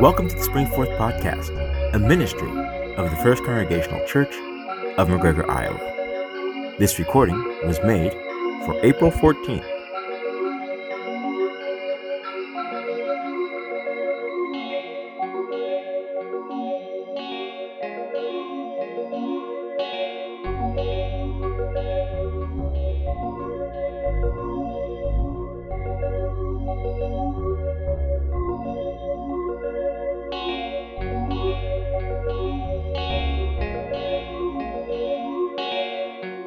[0.00, 1.50] Welcome to the Springforth Podcast,
[1.94, 2.48] a ministry
[2.94, 4.34] of the First Congregational Church
[4.96, 6.74] of McGregor, Iowa.
[6.78, 7.36] This recording
[7.66, 8.10] was made
[8.64, 9.79] for April 14th,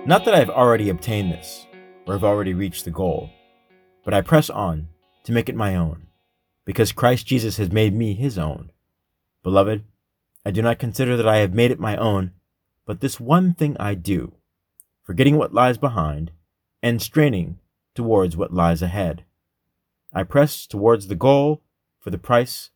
[0.06, 1.66] Not that I have already obtained this,
[2.06, 3.30] or have already reached the goal,
[4.04, 4.90] but I press on
[5.24, 6.08] to make it my own,
[6.66, 8.74] because Christ Jesus has made me his own.
[9.44, 9.86] Beloved,
[10.46, 12.32] I do not consider that I have made it my own,
[12.86, 14.34] but this one thing I do,
[15.06, 16.32] forgetting what lies behind,
[16.82, 17.60] and straining
[17.96, 19.24] towards what lies ahead.
[20.12, 21.62] I press towards the goal
[22.02, 22.72] for the price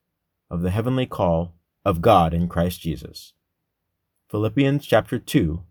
[0.50, 3.34] of the heavenly call of God in Christ Jesus.
[4.30, 5.62] Philippians chapter 2,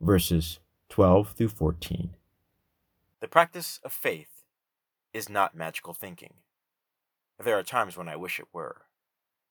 [0.00, 2.10] verses 12 through 14.
[3.20, 4.44] The practice of faith
[5.12, 6.34] is not magical thinking.
[7.42, 8.82] There are times when I wish it were,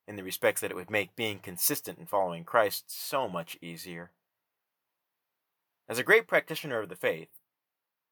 [0.06, 4.10] in the respects that it would make being consistent in following Christ so much easier.
[5.88, 7.28] As a great practitioner of the faith,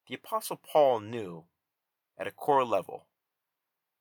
[0.06, 1.44] the Apostle Paul knew,
[2.18, 3.06] at a core level,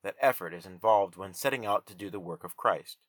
[0.04, 3.00] that effort is involved when setting out to do the work of Christ.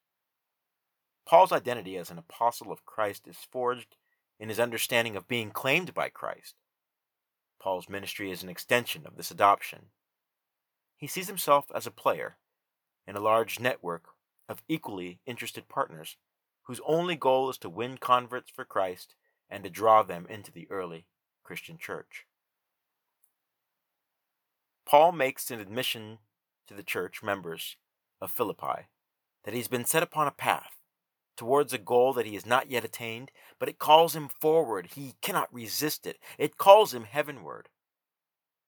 [1.26, 3.96] Paul's identity as an apostle of Christ is forged
[4.38, 6.54] in his understanding of being claimed by Christ.
[7.60, 9.86] Paul's ministry is an extension of this adoption.
[10.96, 12.36] He sees himself as a player
[13.06, 14.08] in a large network
[14.48, 16.16] of equally interested partners
[16.64, 19.14] whose only goal is to win converts for Christ
[19.48, 21.06] and to draw them into the early
[21.44, 22.26] Christian church.
[24.84, 26.18] Paul makes an admission
[26.68, 27.76] to the church members
[28.20, 28.88] of Philippi
[29.44, 30.75] that he's been set upon a path
[31.36, 34.88] towards a goal that he has not yet attained, but it calls him forward.
[34.94, 36.18] He cannot resist it.
[36.38, 37.68] It calls him heavenward.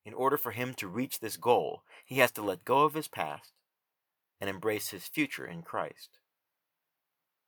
[0.04, 3.08] In order for him to reach this goal, he has to let go of his
[3.08, 3.52] past
[4.40, 6.18] and embrace his future in Christ.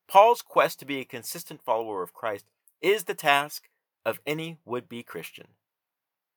[0.09, 2.47] Paul's quest to be a consistent follower of Christ
[2.80, 3.69] is the task
[4.04, 5.48] of any would be Christian.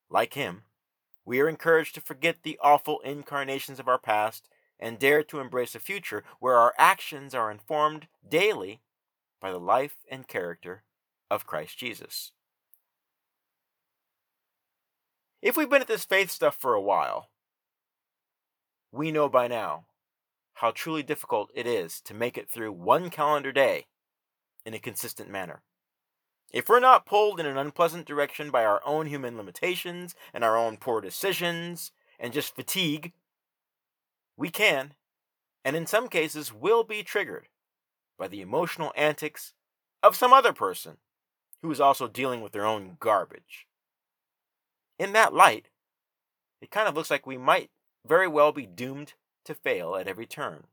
[0.09, 0.63] Like him,
[1.25, 4.47] we are encouraged to forget the awful incarnations of our past
[4.79, 8.81] and dare to embrace a future where our actions are informed daily
[9.41, 10.83] by the life and character
[11.29, 12.31] of Christ Jesus.
[15.41, 17.29] If we've been at this faith stuff for a while,
[18.91, 19.85] we know by now
[20.55, 23.87] how truly difficult it is to make it through one calendar day
[24.65, 25.61] in a consistent manner.
[26.53, 30.55] If we're not pulled in an unpleasant direction by our own human limitations and our
[30.55, 33.11] own poor decisions and just fatigue
[34.37, 34.93] we can,
[35.63, 37.47] and in some cases will be triggered
[38.17, 39.53] by the emotional antics
[40.01, 40.97] of some other person
[41.61, 43.67] who is also dealing with their own garbage.
[44.99, 45.69] In that light,
[46.61, 47.69] it kind of looks like we might
[48.05, 49.13] very well be doomed
[49.45, 50.65] to fail at every turn.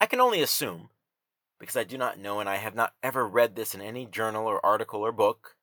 [0.00, 0.90] I can only assume,
[1.60, 4.46] because I do not know and I have not ever read this in any journal
[4.46, 5.56] or article or book,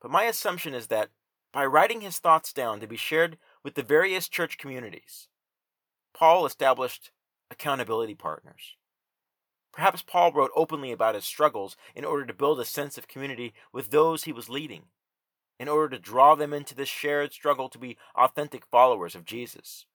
[0.00, 1.10] but my assumption is that
[1.52, 5.26] by writing his thoughts down to be shared with the various church communities,
[6.14, 7.10] Paul established
[7.50, 8.76] accountability partners.
[9.72, 13.54] Perhaps Paul wrote openly about his struggles in order to build a sense of community
[13.72, 14.84] with those he was leading,
[15.58, 19.86] in order to draw them into this shared struggle to be authentic followers of Jesus.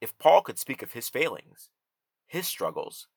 [0.00, 1.70] If Paul could speak of his failings,
[2.28, 3.08] his struggles,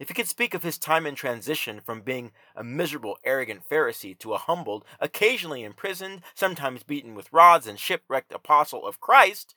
[0.00, 4.18] if he could speak of his time in transition from being a miserable, arrogant Pharisee
[4.18, 9.54] to a humbled, occasionally imprisoned, sometimes beaten with rods, and shipwrecked apostle of Christ,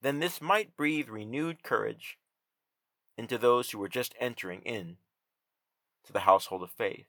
[0.00, 2.18] then this might breathe renewed courage
[3.18, 4.96] into those who were just entering in
[6.04, 7.06] to the household of faith.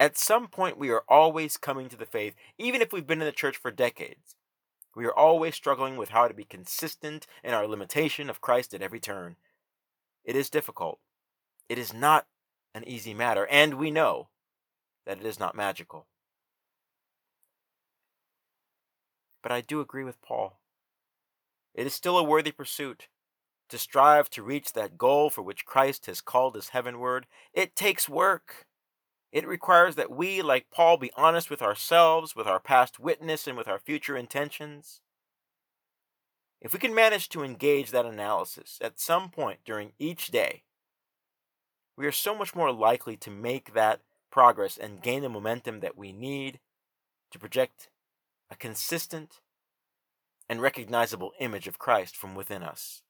[0.00, 3.26] At some point, we are always coming to the faith, even if we've been in
[3.26, 4.34] the church for decades.
[4.96, 8.82] We are always struggling with how to be consistent in our limitation of Christ at
[8.82, 9.36] every turn.
[10.26, 10.98] It is difficult.
[11.68, 12.26] It is not
[12.74, 14.28] an easy matter, and we know
[15.06, 16.06] that it is not magical.
[19.42, 20.58] But I do agree with Paul.
[21.74, 23.06] It is still a worthy pursuit
[23.68, 27.26] to strive to reach that goal for which Christ has called us heavenward.
[27.52, 28.66] It takes work.
[29.30, 33.56] It requires that we, like Paul, be honest with ourselves, with our past witness, and
[33.56, 35.00] with our future intentions.
[36.60, 40.64] If we can manage to engage that analysis at some point during each day,
[41.96, 44.00] we are so much more likely to make that
[44.30, 46.60] progress and gain the momentum that we need
[47.30, 47.88] to project
[48.50, 49.40] a consistent
[50.48, 53.02] and recognizable image of Christ from within us.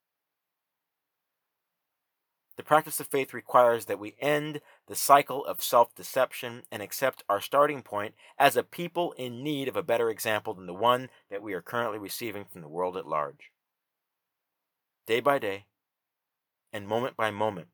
[2.66, 7.40] Practice of faith requires that we end the cycle of self deception and accept our
[7.40, 11.42] starting point as a people in need of a better example than the one that
[11.42, 13.52] we are currently receiving from the world at large.
[15.06, 15.66] Day by day,
[16.72, 17.68] and moment by moment,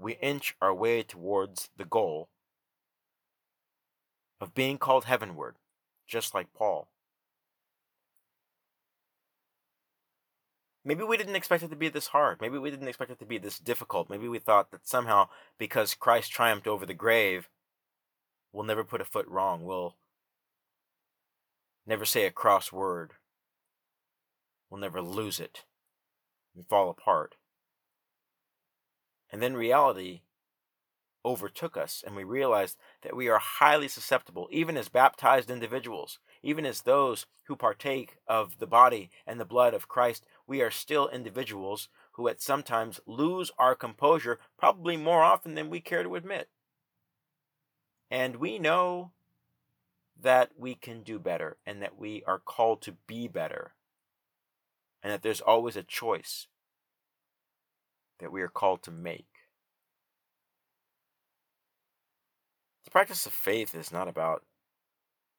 [0.00, 2.28] we inch our way towards the goal
[4.40, 5.54] of being called heavenward,
[6.08, 6.88] just like Paul.
[10.84, 12.40] Maybe we didn't expect it to be this hard.
[12.40, 14.10] Maybe we didn't expect it to be this difficult.
[14.10, 15.28] Maybe we thought that somehow,
[15.58, 17.48] because Christ triumphed over the grave,
[18.52, 19.64] we'll never put a foot wrong.
[19.64, 19.96] We'll
[21.86, 23.12] never say a cross word.
[24.68, 25.64] We'll never lose it
[26.54, 27.36] and fall apart.
[29.30, 30.20] And then reality
[31.24, 36.66] overtook us, and we realized that we are highly susceptible, even as baptized individuals, even
[36.66, 41.08] as those who partake of the body and the blood of Christ, we are still
[41.08, 46.48] individuals who at sometimes lose our composure, probably more often than we care to admit.
[48.10, 49.12] And we know
[50.20, 53.72] that we can do better and that we are called to be better,
[55.02, 56.46] and that there's always a choice
[58.20, 59.26] that we are called to make.
[62.84, 64.44] The practice of faith is not about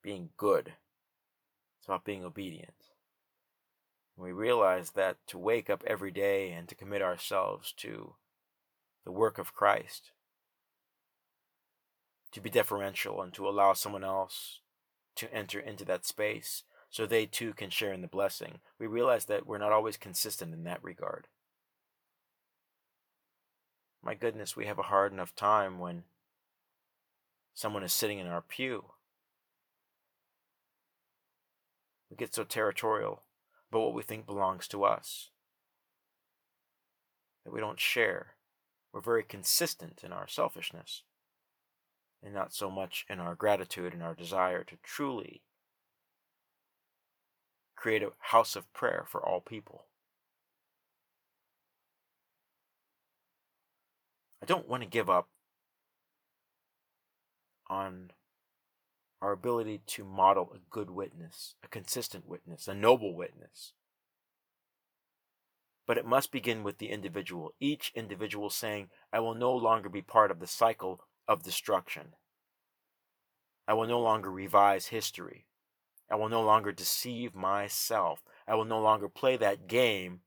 [0.01, 0.73] being good,
[1.79, 2.94] it's about being obedient.
[4.17, 8.15] We realize that to wake up every day and to commit ourselves to
[9.03, 10.11] the work of Christ,
[12.31, 14.61] to be deferential and to allow someone else
[15.15, 19.25] to enter into that space so they too can share in the blessing, we realize
[19.25, 21.27] that we're not always consistent in that regard.
[24.01, 26.03] My goodness, we have a hard enough time when
[27.53, 28.85] someone is sitting in our pew.
[32.09, 33.23] We get so territorial
[33.71, 35.31] about what we think belongs to us
[37.43, 38.35] that we don't share.
[38.91, 41.03] We're very consistent in our selfishness
[42.23, 45.41] and not so much in our gratitude and our desire to truly
[47.75, 49.85] create a house of prayer for all people.
[54.41, 55.27] I don't want to give up
[57.67, 58.11] on
[59.25, 63.73] our ability to model a good witness, a consistent witness, a noble witness.
[65.87, 70.03] But it must begin with the individual, each individual saying, I will no longer be
[70.03, 72.09] part of the cycle of destruction.
[73.67, 75.47] I will no longer revise history.
[76.07, 78.21] I will no longer deceive myself.
[78.47, 80.19] I will no longer play that game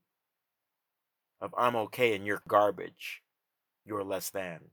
[1.39, 3.23] of I'm okay and you're garbage.
[3.85, 4.71] You're less than.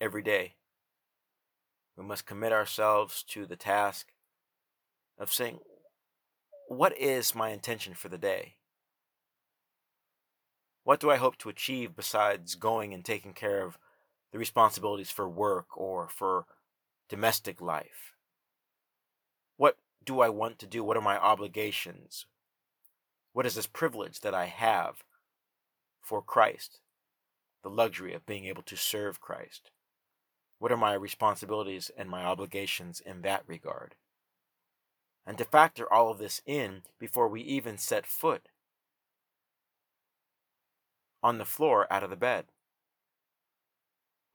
[0.00, 0.54] Every day.
[1.96, 4.08] We must commit ourselves to the task
[5.18, 5.58] of saying,
[6.68, 8.54] What is my intention for the day?
[10.82, 13.78] What do I hope to achieve besides going and taking care of
[14.32, 16.46] the responsibilities for work or for
[17.08, 18.14] domestic life?
[19.56, 20.82] What do I want to do?
[20.82, 22.24] What are my obligations?
[23.32, 25.04] What is this privilege that I have
[26.00, 26.80] for Christ?
[27.62, 29.70] The luxury of being able to serve Christ.
[30.60, 33.94] What are my responsibilities and my obligations in that regard?
[35.26, 38.50] And to factor all of this in before we even set foot
[41.22, 42.44] on the floor out of the bed.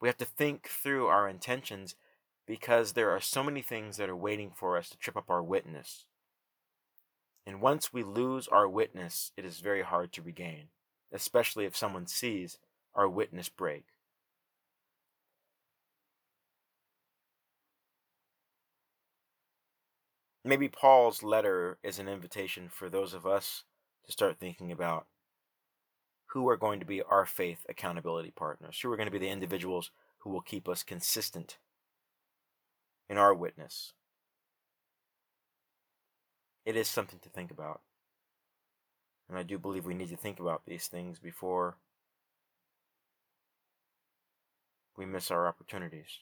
[0.01, 1.95] We have to think through our intentions
[2.47, 5.43] because there are so many things that are waiting for us to trip up our
[5.43, 6.05] witness.
[7.45, 10.69] And once we lose our witness, it is very hard to regain,
[11.11, 12.57] especially if someone sees
[12.95, 13.94] our witness break.
[20.45, 23.63] Maybe Paul's letter is an invitation for those of us
[24.05, 25.07] to start thinking about
[26.27, 29.29] who are going to be our faith accountability partners, who are going to be the
[29.29, 31.57] individuals who will keep us consistent
[33.09, 33.93] in our witness.
[36.65, 37.81] It is something to think about.
[39.29, 41.77] And I do believe we need to think about these things before
[44.97, 46.19] we miss our opportunities,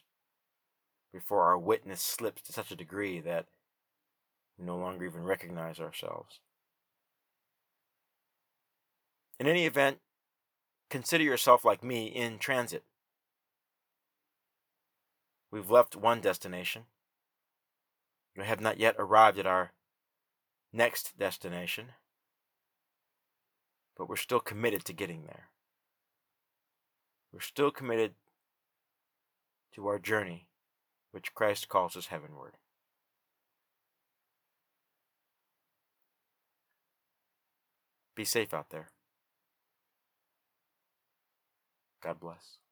[1.12, 3.46] before our witness slips to such a degree that
[4.58, 6.40] no longer even recognize ourselves.
[9.38, 9.98] In any event,
[10.90, 12.84] consider yourself like me in transit.
[15.50, 16.84] We've left one destination.
[18.36, 19.72] We have not yet arrived at our
[20.72, 21.92] next destination,
[23.96, 25.50] but we're still committed to getting there.
[27.32, 28.14] We're still committed
[29.74, 30.46] to our journey
[31.12, 32.54] which Christ calls us heavenward.
[38.16, 38.88] Be safe out there.
[42.02, 42.63] God bless.